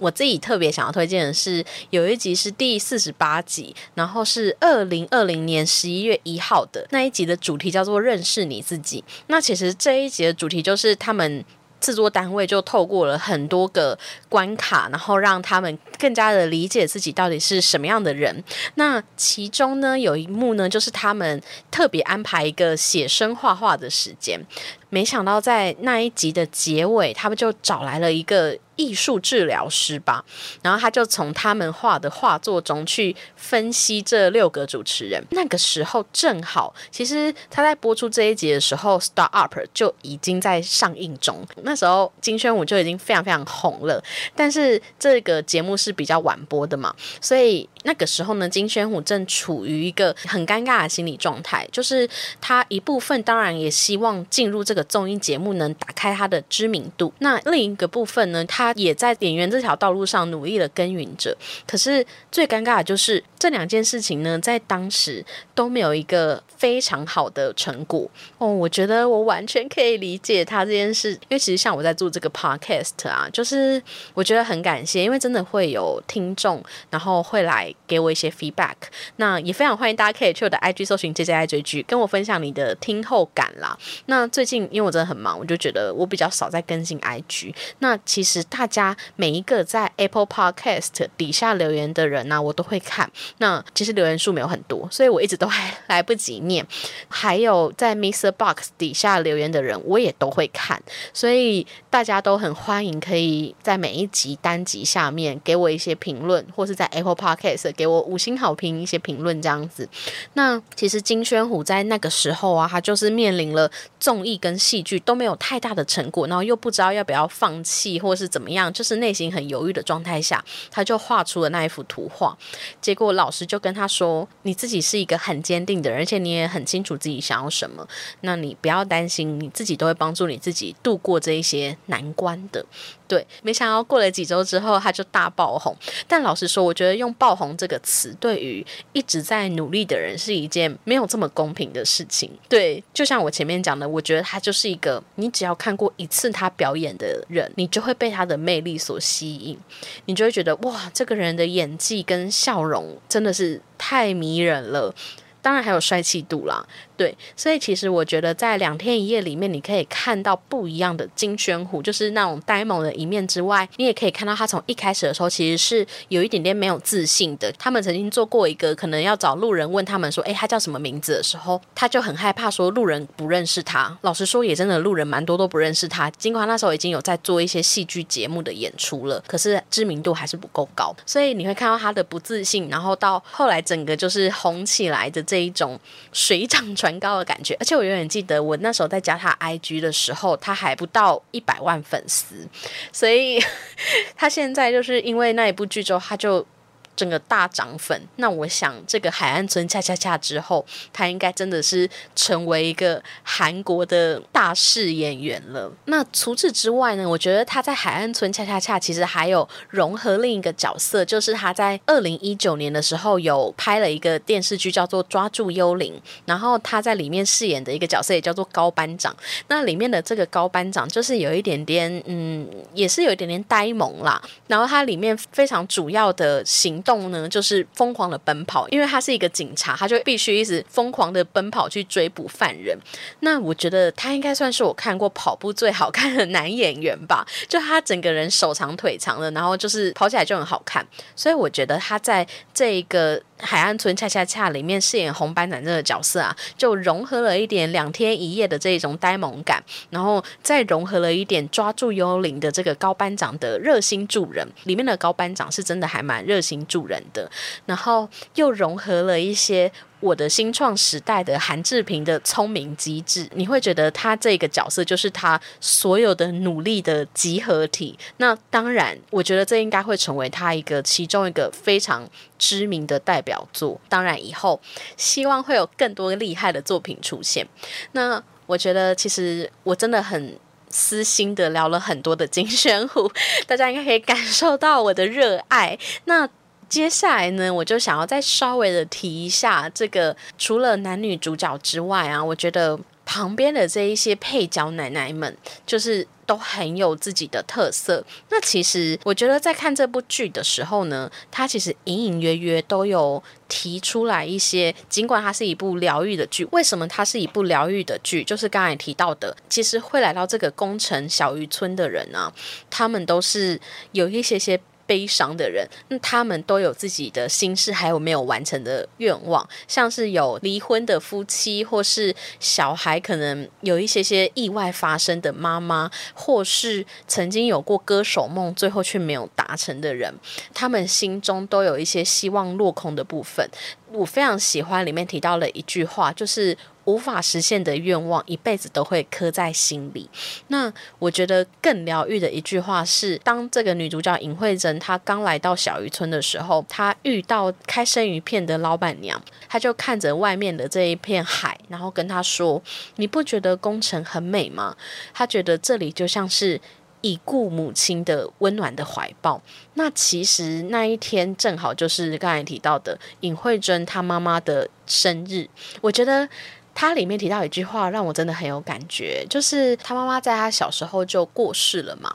[0.00, 9.04] 我自己特别想要推荐的是，有一集是第四十八集，然后是二零二零年十一月一号的那一集的主题叫做“认识你自己”。
[9.28, 11.44] 那其实这一集的主题就是他们。
[11.82, 18.42] 制作单位就透过了很多个关卡，然后让他们更加的理解自己到底是什么样的人。
[18.76, 24.40] 那其中呢，有一幕呢，就是他们特别安排一个写生画画的时间。
[24.88, 30.24] 没想到在那一集的结尾，他们就找来了一个艺术治疗师吧，
[30.60, 35.22] 然后他就从他们画的画作中去分析这六个主持人。
[35.30, 41.46] 那个时候正好，其实他在播出这一集的时候，《Star Up》就已经在上映中。
[41.62, 44.02] 那时候金宣武就已经非常非常红了，
[44.34, 52.08] 但是这个节目是比较晚播的嘛，所以那个时候呢，金宣武正处于一个很尴尬的心理状态，就是
[52.40, 54.82] 他一部分当然也希望进入这个。
[54.92, 61.34] 综艺节目能打开他的知名度，那另一个部分呢，他也在演员这条道路上努力的耕耘着。
[61.66, 68.46] 可是最尴尬的就是这两件事情呢，在当时都没有一个非常好的成果哦。
[68.52, 78.74] 我觉得我完全可以理解他这件事，因为其实像我在做这个 podcast 啊，就是我觉得很感谢，因为真的会有听众，然后会来给我一些 feedback。
[79.16, 83.78] 那也非常欢迎大家可以去我的 IG 搜寻 J J I 追剧，跟我分享你的听后感啦。
[84.06, 84.62] 那最近。
[84.72, 87.54] 因为我真的很忙，我就觉得我比较少在更新 IG。
[87.80, 93.10] 那其实大家每一个在 Apple Podcast 底下留言的人呢，我都会看。
[93.38, 96.66] 那其实留言数没有很多，所以我一直都还来不及念。
[97.08, 98.30] 还有在 Mr.
[98.30, 100.82] Box 底下留言的人，我也都会看。
[101.12, 109.88] 所以大家都很欢迎，可以在每一集单集下面给我一些评论，或是在 Apple Podcast 给我五星好评一些评论这样子。
[110.32, 113.70] 那其实金宣虎在那个时候啊，他就是面临了
[114.00, 122.36] 综艺跟戏剧都没有太大的成果，然后又不知道要不要放弃，或是怎么样，就是内心很犹豫的状态下，他就画出了那一幅图画。
[122.80, 127.86] 结果老师就跟他说：“你自己是一个很坚定的人，而且你也很清楚自己想要什么，
[128.22, 132.64] 那你不要担心，你自己都会帮助你自己度过这一些难关的。”
[133.08, 135.76] 对，没想到过了几周之后，他就大爆红。
[136.08, 142.30] 但老实说，我觉得用“爆红”这个词，对于一直在努力的人，是一件没有这么公平的事情。
[142.48, 149.58] 对，就像我前面讲的，我觉得他就是一个，你只要看过一次他表演的人，你就会被他的魅力所吸引，
[150.06, 154.94] 你就会觉得哇，这个人的演技跟笑容真的是太迷人了。
[155.40, 156.64] 当然还有帅气度啦。
[156.96, 167.50] 对，所以其实我觉得在两天一夜里面，你可以看到不一样的金宣虎，就是那种呆萌的一面之外，你也可以看到他从一开始的时候其实是有一点点没有自信的。
[167.52, 173.96] 他们曾经做过一个，可能要找路人问他们说：“诶，他叫什么名字？”的时候，他就很害怕说路人不认识他。
[174.02, 176.10] 老实说，也真的路人蛮多都不认识他。
[176.10, 180.94] 尽管那时候已经有在做一些戏剧节目的演出了，可是知名度还是不够高。
[181.04, 185.78] 所以你会看到他的不自信，然后到后来整个就是红起来的这一种
[186.12, 192.48] 水涨船高的感觉，而且我永远记得我那时候在加他 IG 的时候，他还不到一百万粉丝，
[192.92, 193.42] 所以
[194.16, 196.46] 他现在就是因为那一部剧之后，他就。
[196.94, 205.72] 整个大涨粉，那我想这个海岸村恰恰恰之后，他应该真的是成为一个韩国的大势演员了。
[205.86, 207.08] 那除此之外呢？
[207.08, 215.94] 我觉得他在海岸村恰恰恰其实还有融合另一个角色，就是他在二零一九年的时候有拍了一个电视剧叫做《抓住幽灵》，
[216.26, 219.14] 然后他在里面饰演的一个角色也叫做高班长。
[219.48, 224.20] 那里面的这个高班长就是有一点点，嗯，也是有一点点呆萌啦。
[224.46, 232.76] 然后他里面非常主要的行动动呢，就是疯狂的奔跑，因为他是一个警察，他就必须一直疯狂的奔跑去追捕犯人。
[233.20, 243.22] 那我觉得他应该算是我看过跑步最好看的男演员吧， 就他整个人手长腿长的，然后就是跑起来就很好看，所以我觉得他在这一个。
[243.44, 254.46] 海岸村恰恰恰里面饰演红班长这个角色啊，就融合了一点两天一夜的这一种呆萌感，然后再融合了一点抓住幽灵的这个高班长的热心助人。
[254.62, 257.30] 里面的高班长是真的还蛮热心助人的，
[257.66, 259.70] 然后又融合了一些。
[260.02, 267.96] 我的新创时代的韩志平的聪明机智，你会觉得他这个角色就是他所有的努力的集合体。
[268.16, 272.04] 那当然，我觉得这应该会成为他一个其中一个非常
[272.36, 273.80] 知名的代表作。
[273.88, 274.60] 当然，以后
[274.96, 277.46] 希望会有更多厉害的作品出现。
[277.92, 280.36] 那我觉得，其实我真的很
[280.68, 283.08] 私心的聊了很多的金宣虎，
[283.46, 285.78] 大家应该可以感受到我的热爱。
[286.06, 286.28] 那。
[286.72, 298.02] 接下来呢，我就想要再稍微的提一下这个，除了男女主角之外啊，我觉得旁边的这一些配角奶奶们，就是都很有自己的特色。
[298.30, 308.24] 那其实我觉得在看这部剧的时候呢，它其实隐隐约约都有提出来一些，尽管它是一部疗愈的剧，为什么它是一部疗愈的剧？
[308.24, 312.32] 就是刚才提到的，其实会来到这个宫城小渔村的人啊，
[312.70, 314.58] 他们都是有一些些。
[314.86, 330.14] 悲伤的人，那他们都有自己的心事，还有没有完成的愿望，像是有离婚的夫妻，或是小孩可能有一些些意外发生的妈妈，或是曾经有过歌手梦，最后却没有达成的人，
[330.52, 333.48] 他们心中都有一些希望落空的部分。
[333.92, 336.56] 我非常喜欢里面提到了一句话，就是。
[336.84, 340.10] 无法实现的愿望，一辈子都会刻在心里。
[340.48, 352.60] 那我觉得更疗愈的一句话是：当这个女主角尹慧珍她刚来到小渔村的时候，她遇到开生鱼片的老板娘，她就看着外面的这一片海，然后跟她说
[352.96, 354.76] ：“你不觉得工程很美吗？”
[355.14, 356.60] 她觉得这里就像是
[357.02, 359.40] 已故母亲的温暖的怀抱。
[359.74, 365.46] 那其实那一天正好就是刚才提到的尹慧珍她妈妈的生日。
[365.82, 366.28] 我觉得。
[366.74, 372.10] 他里面提到一句话，让我真的很有感觉，就是他妈妈在他小时候就过世了嘛。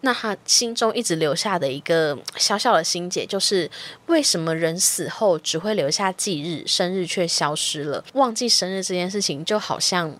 [0.00, 3.70] 那他心中一直留下的一个小小的心结，就是
[4.06, 8.02] 为什么人死后只会留下忌日，生日却消失了？
[8.14, 10.16] 忘记生日这件事情，就好像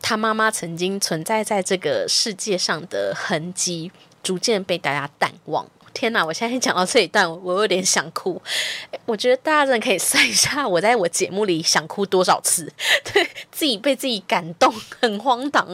[0.00, 3.90] 他妈妈曾经存在在这个世界上的痕迹。
[4.22, 5.66] 逐渐被大家淡忘。
[5.94, 6.22] 天哪！
[6.22, 8.40] 我现在讲到这一段，我有点想哭。
[9.06, 12.70] 我觉得大家真的可以算一下，我在我节目里想哭多少次，
[13.10, 14.70] 对自己被自己感动，
[15.00, 15.66] 很荒唐。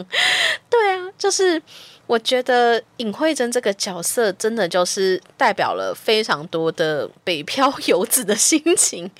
[0.70, 1.61] 对啊，就是。
[2.07, 9.11] 我觉得尹慧珍这个角色真的就是代表了非常多的北漂游子的心情，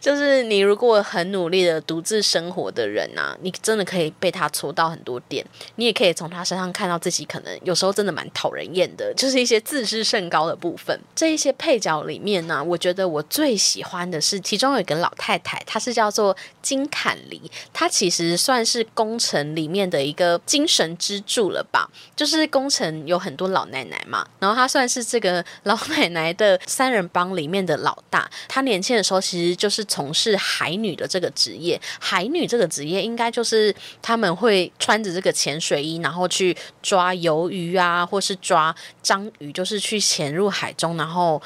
[0.00, 10.96] 就是你如果很努力的独自生活的人呐，你真的可以被他戳到很多点，你也可以从他身上看到自己可能有时候真的蛮讨人厌的，就是一些自视甚高的部分。
[11.16, 22.27] 这一些配角里面呢，我觉得我最喜欢的是其中有一个老太太，她是叫做金坎梨，她其实算是工程里面的一个精神支柱了吧，就。
[22.28, 28.30] 就是工程有很多老奶奶嘛，然后她算是这个 老奶奶的三人帮里面的老大。
[28.46, 41.40] 她年轻的时候其实就是从事海女的这个职业，海女这个职业应该就是他们会穿着这个潜水衣，然后去抓鱿鱼啊，或是抓章鱼，就是去潜入海中，然后。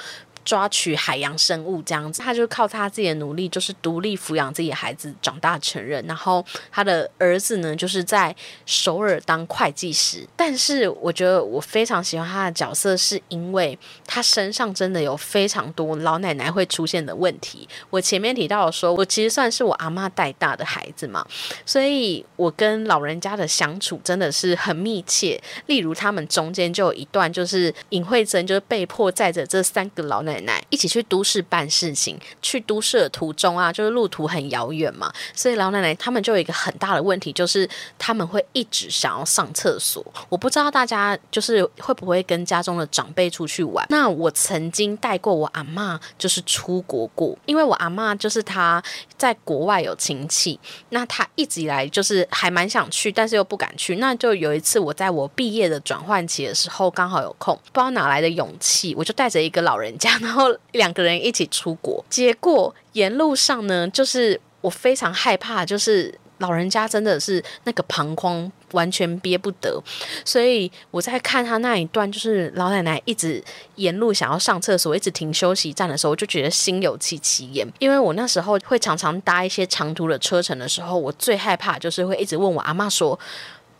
[0.44, 6.04] 抓取海洋生物这样子，他就靠他自己的努力，就是独立抚养自己的孩子长大成人。
[6.06, 8.34] 然后他的儿子呢，就是在
[8.66, 10.26] 首尔当会计师。
[10.36, 17.68] 但是我觉得我非常喜欢他的角色，是因为他身上真的有非常多老奶奶会出现的问题。
[17.90, 21.24] 我前面提到说，我其实算是我阿妈带大的孩子嘛，
[21.64, 25.40] 所以我跟老人家的相处真的是很密切。
[25.66, 30.31] 例如他们中间就有一段，就是尹慧珍就是被迫载着这三个老奶。
[30.32, 37.68] 奶奶一起去都市办事情，去都市的途中啊，就是路途很遥远嘛，所以老奶奶他们就有一个很大的问题，就是
[37.98, 40.04] 他们会一直想要上厕所。
[40.28, 43.86] 我不知道大家就是会不会跟家中的长辈出去玩。
[43.90, 48.82] 那我曾经带过我阿妈，就是出国过，因为我阿妈就是她
[49.18, 50.58] 在国外有亲戚，
[50.88, 53.96] 那她一直以来就是还蛮想去，但是又不敢去。
[53.96, 60.18] 那就有一次我在我毕业的转换期的时候，刚好有空，不知道哪来的勇气，我就带着一个老人家。
[60.22, 69.82] 然后两个人一起出国， 结果沿路上呢，就是我非常害怕，就是老人家真的是那个膀胱完全憋不得，
[70.24, 73.42] 所以我在看他那一段，就是老奶奶一直
[73.74, 83.18] 沿路想要上厕所，一直停休息站的时候，我就觉得心有戚戚焉，因为我那时候会常常搭一些长途的车程的时候，我最害怕就是会一直问我阿妈说。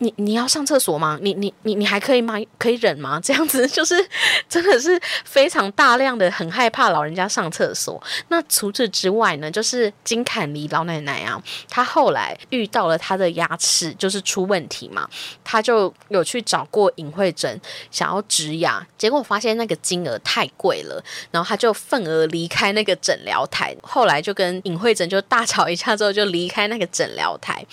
[0.03, 1.17] 你你要上厕所吗？
[1.23, 2.35] 你你你你还可以吗？
[2.59, 3.21] 可以忍吗？
[3.23, 3.95] 这样子就是
[4.49, 8.03] 真的是非常大量的很害怕老人家上厕所。
[8.27, 15.09] 那除此之外呢，就是金坎尼老奶奶啊，她后来遇到了她的牙齿就是出问题嘛，
[15.45, 17.61] 她就有去找过尹慧珍
[17.93, 21.01] 想要植牙，结果发现那个金额太贵了，
[21.31, 23.77] 然后她就愤而离开那个诊疗台。
[23.83, 27.65] 后来就跟尹慧珍就大吵一架之后就离开那个诊疗台，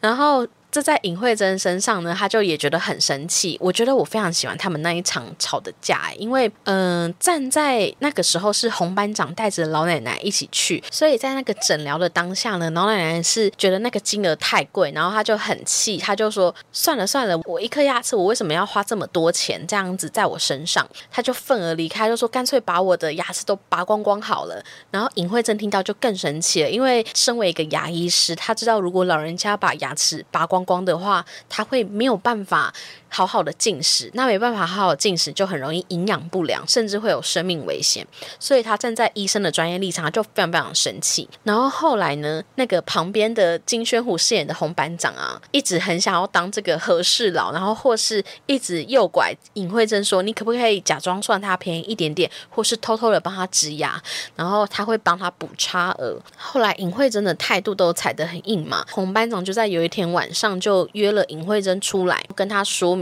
[0.00, 0.48] 然后。
[0.72, 3.58] 这在尹慧珍身上呢，他就也觉得很生气。
[3.60, 20.88] 我觉得我非常喜欢他们那一场吵的架，因为嗯，站在那个时候是红班长带着老奶奶一起去，所以在那个诊疗的当下呢，老奶奶是觉得那个金额太贵，然后他就很气，他就说算了算了，我一颗牙齿我为什么要花这么多钱这样子在我身上？
[21.10, 24.64] 他就愤而离开，就说干脆把我的牙齿都拔光光好了。
[24.90, 30.61] 然后尹慧珍听到就更生气了，因为身为一个牙医师，他知道如果老人家把牙齿拔光。
[30.64, 32.72] 光的话，他会没有办法
[33.12, 38.06] 好好的进食，那没办法好好进食，就很容易营养不良，甚至会有生命危险。
[38.38, 41.28] 所以他站在医生的专业立场，他就非常非常生气。
[41.42, 54.02] 然后后来呢，那个旁边的金宣虎饰演的红班长啊，一直很想要当这个和事佬，然后或是一直诱拐尹慧珍说，你可不可以假装算他便宜一点点，或是偷偷的帮他植牙，
[54.36, 56.18] 然后他会帮他补差额。
[56.36, 60.52] 后来尹慧珍的态度都踩得很硬嘛，红班长就在有一天晚上。
[60.62, 62.94] 就约了尹慧珍出来，跟他说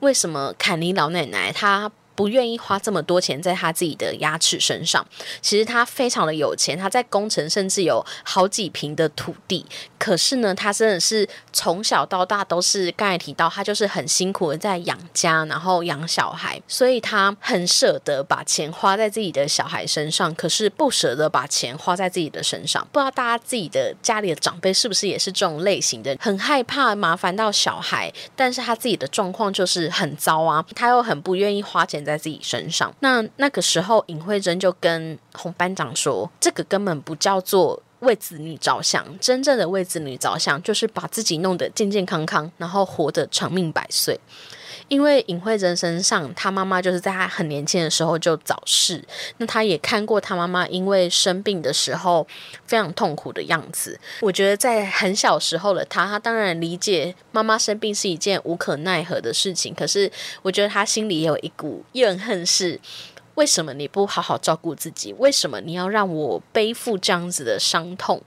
[0.00, 1.90] 为什么坎尼老奶奶她。
[2.14, 5.04] 不愿意花这么多钱在他自己的牙齿身上。
[5.40, 9.64] 其实他非常的有钱，他在工程甚至有好几平的土地。
[9.98, 22.86] 可是呢，他真的是从小到大都是刚才提到，他就是很辛苦的在养家，然后养小孩，所以他很舍得把钱花在自己的小孩身上，可是不舍得把钱花在自己的身上。
[22.90, 32.01] 不知道大家自己的家里的长辈是不是也是这种类型的，很害怕麻烦到小孩，但是他自己的状况就是很糟啊，他又很不愿意花钱。
[32.04, 44.18] 在自己身上，那那个时候，尹慧珍就跟洪班长说：“这个根本不叫做为子女着想，真正的为子女着想，就是把自己弄得健健康康，然后活得长命百岁。”
[44.92, 49.02] 因为尹慧珍身上，她妈妈就是在她很年轻的时候就早逝，
[49.38, 52.26] 那她也看过她妈妈因为生病的时候
[52.66, 53.98] 非常痛苦的样子。
[54.20, 60.12] 我觉得在很小时候的她，她当然理解妈妈生病是一件无可奈何的事情，可是
[60.42, 62.78] 我觉得她心里也有一股怨恨是。
[63.36, 65.10] 为什么你不好好照顾自己？
[65.14, 68.20] 为什么你要让我背负这样子的伤痛？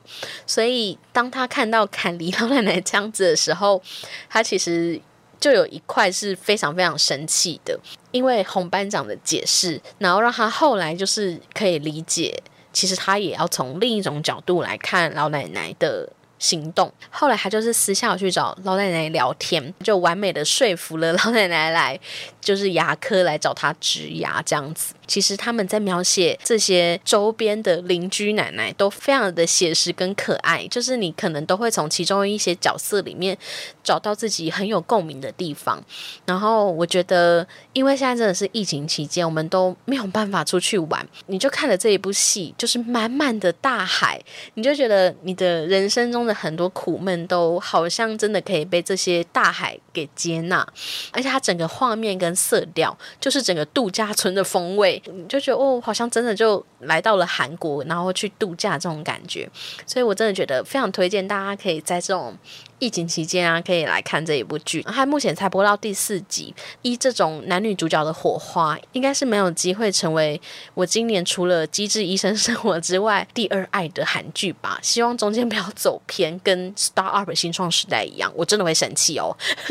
[0.47, 3.79] 所以，当他看到 坎离老奶奶这样子的时候，
[4.27, 4.99] 他其实
[5.45, 7.79] 就有一块是非常非常生气的，
[8.09, 12.41] 因为红班长的解释，然后让他后来就是可以理解，
[12.73, 16.11] 其实他也要从另一种角度来看老奶奶的。
[16.39, 16.91] 行动。
[17.09, 21.99] 后来他就是私下去找老奶奶聊天，就完美的说服了 老奶奶来，
[22.41, 24.93] 就是牙科来找他植牙这样子。
[25.07, 33.37] 其实他们在描写这些周边的邻居奶奶都非常的写实跟可爱，就是你可能都会从其中一些角色里面
[33.83, 35.79] 找到自己很有共鸣的地方。
[36.25, 44.19] 然后我觉得，因为现在真的是疫情期间，我们都没有办法出去玩，你就看了这一部戏，就是满满的大海，
[44.55, 50.65] 你就觉得你的人生中的很多苦闷都好像真的可以被这些大海给接纳，
[51.11, 55.01] 而且它整个画面跟色调，就是整个度假村的风味。
[55.05, 59.49] 你就觉得哦，好像真的就来到了韩国，然后去度假这种感觉，
[59.85, 62.37] 所以我真的觉得非常推荐大家可以在这种。
[62.79, 64.81] 疫情期间啊，可以来看这一部剧。
[64.83, 70.39] 它目前才播到第四集，依这种男女主角的火花，应该是没有机会成为
[70.73, 74.79] 我今年除了《机智医生生活》之外第二爱的韩剧吧。
[74.81, 79.35] 希望中间不要走偏，跟《Star Up 新创时代》一样，我真的会生气哦。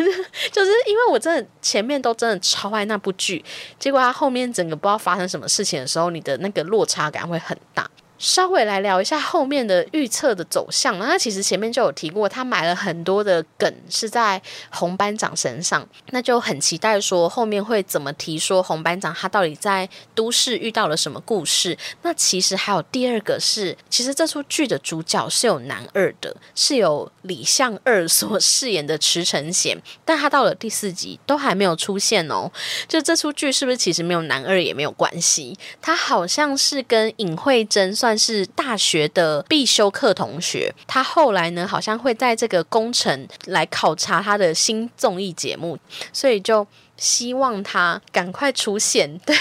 [0.50, 3.44] 就是因为我真的前面都真的超爱那部剧，
[3.78, 7.88] 结果它后面整个不知道发生什么事情的时候，你的那个落差感会很大。
[8.24, 10.98] 稍微来聊一下后面的预测的走向。
[10.98, 21.76] 那其实前面就有提过，他买了很多的梗是在红班长身上，那就很期待说后面会怎么提说红班长他到底在都市遇到了什么故事。
[22.00, 32.50] 那其实还有第二个是，其实这出剧的主角是有男二的，是有李相二所饰演的池承贤，但他到了第四集都还没有出现哦。
[32.88, 35.58] 就这出剧是不是其实没有男二也没有关系？
[35.82, 38.13] 他好像是跟尹慧珍算。
[38.16, 45.78] 是大学的必修课同学，他后来呢，好像会在这个工程来考察他的新综艺节目，
[46.12, 46.66] 所以就。
[46.96, 49.18] 希望他赶快出现。
[49.26, 49.36] 对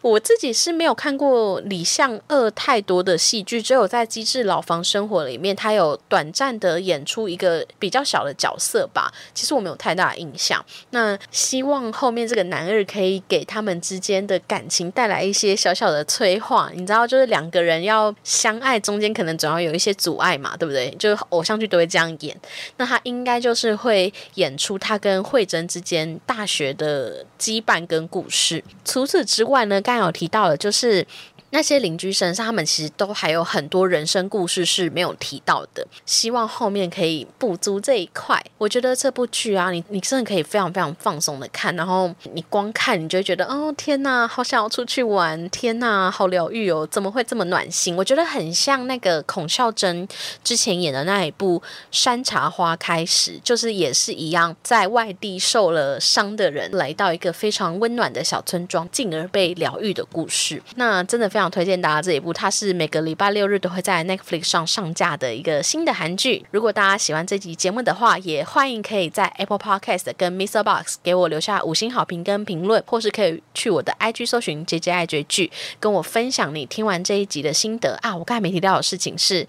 [0.00, 9.12] 我自己是没有看过李相二太多的戏剧，只有在《机智牢房生活》里面，他有短暂的演出一个比较小的角色吧。
[9.34, 10.64] 其实我没有太大的印象。
[10.90, 16.70] 那希望后面这个男二可以给他们之间的感情带来一些小小的催化。
[16.72, 20.90] 你知道，就是两个人要相爱，中间可能总要有一些阻碍嘛，对不对？
[20.98, 22.34] 就是偶像剧都会这样演。
[22.78, 26.85] 那他应该就是会演出他跟慧珍之间大学的。
[26.86, 28.62] 的羁绊跟故事。
[28.84, 31.06] 除此之外呢，刚刚有提到的，就是。
[31.50, 35.86] 那些邻居身上，他们其实都还有很多人生故事是没有提到的。
[36.04, 38.42] 希望后面可以补足这一块。
[38.58, 45.48] 我觉得这部剧啊，你你真的可以非常非常放松的看，然后你光看你就会觉得，哦天呐，好想要出去玩！
[45.50, 46.86] 天呐，好疗愈哦！
[46.90, 47.96] 怎么会这么暖心？
[47.96, 50.06] 我觉得很像那个孔孝真
[50.42, 60.62] 之前演的那一部《山茶花开始》，就是也是一样，在外地受了伤的人来到一个非常温暖的小村庄，进而被疗愈的故事。
[60.76, 61.46] 那真的非常。
[61.56, 66.44] 推荐大家这一部，它是每个礼拜六日都会在 Netflix 上上架的一个新的韩剧。
[66.50, 70.62] 如果大家喜欢这集节目的话，也欢迎可以在 Apple Podcast 跟 Mr.
[70.62, 78.14] Box 给我留下五星好评跟评论，或是可以去我的 IG 搜寻 JJ 爱追剧，跟我分享你听完这一集的心得啊。
[78.14, 79.46] 我刚才没提到的事情是，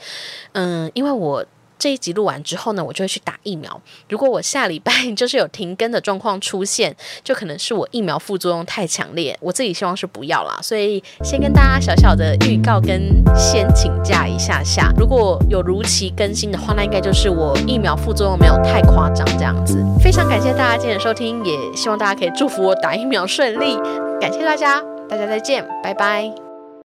[0.53, 1.45] 嗯，因为我。
[1.79, 3.81] 这一集录完之后呢，我就会去打疫苗。
[4.09, 9.37] 如果我下礼拜就是有停更的状况出现，就可能是我疫苗副作用太强烈。
[9.41, 14.91] 我自己希望是不要啦，所以先跟大家小小的预告跟先请假一下下。
[14.97, 19.83] 如果有如期更新的话，那应该就是我疫苗副作用没有太夸张这样子。
[20.01, 23.77] 非常感谢大家今天的收听，也希望大家可以祝福我打疫苗顺利。
[24.19, 26.46] 感谢大家，大家再见，拜拜。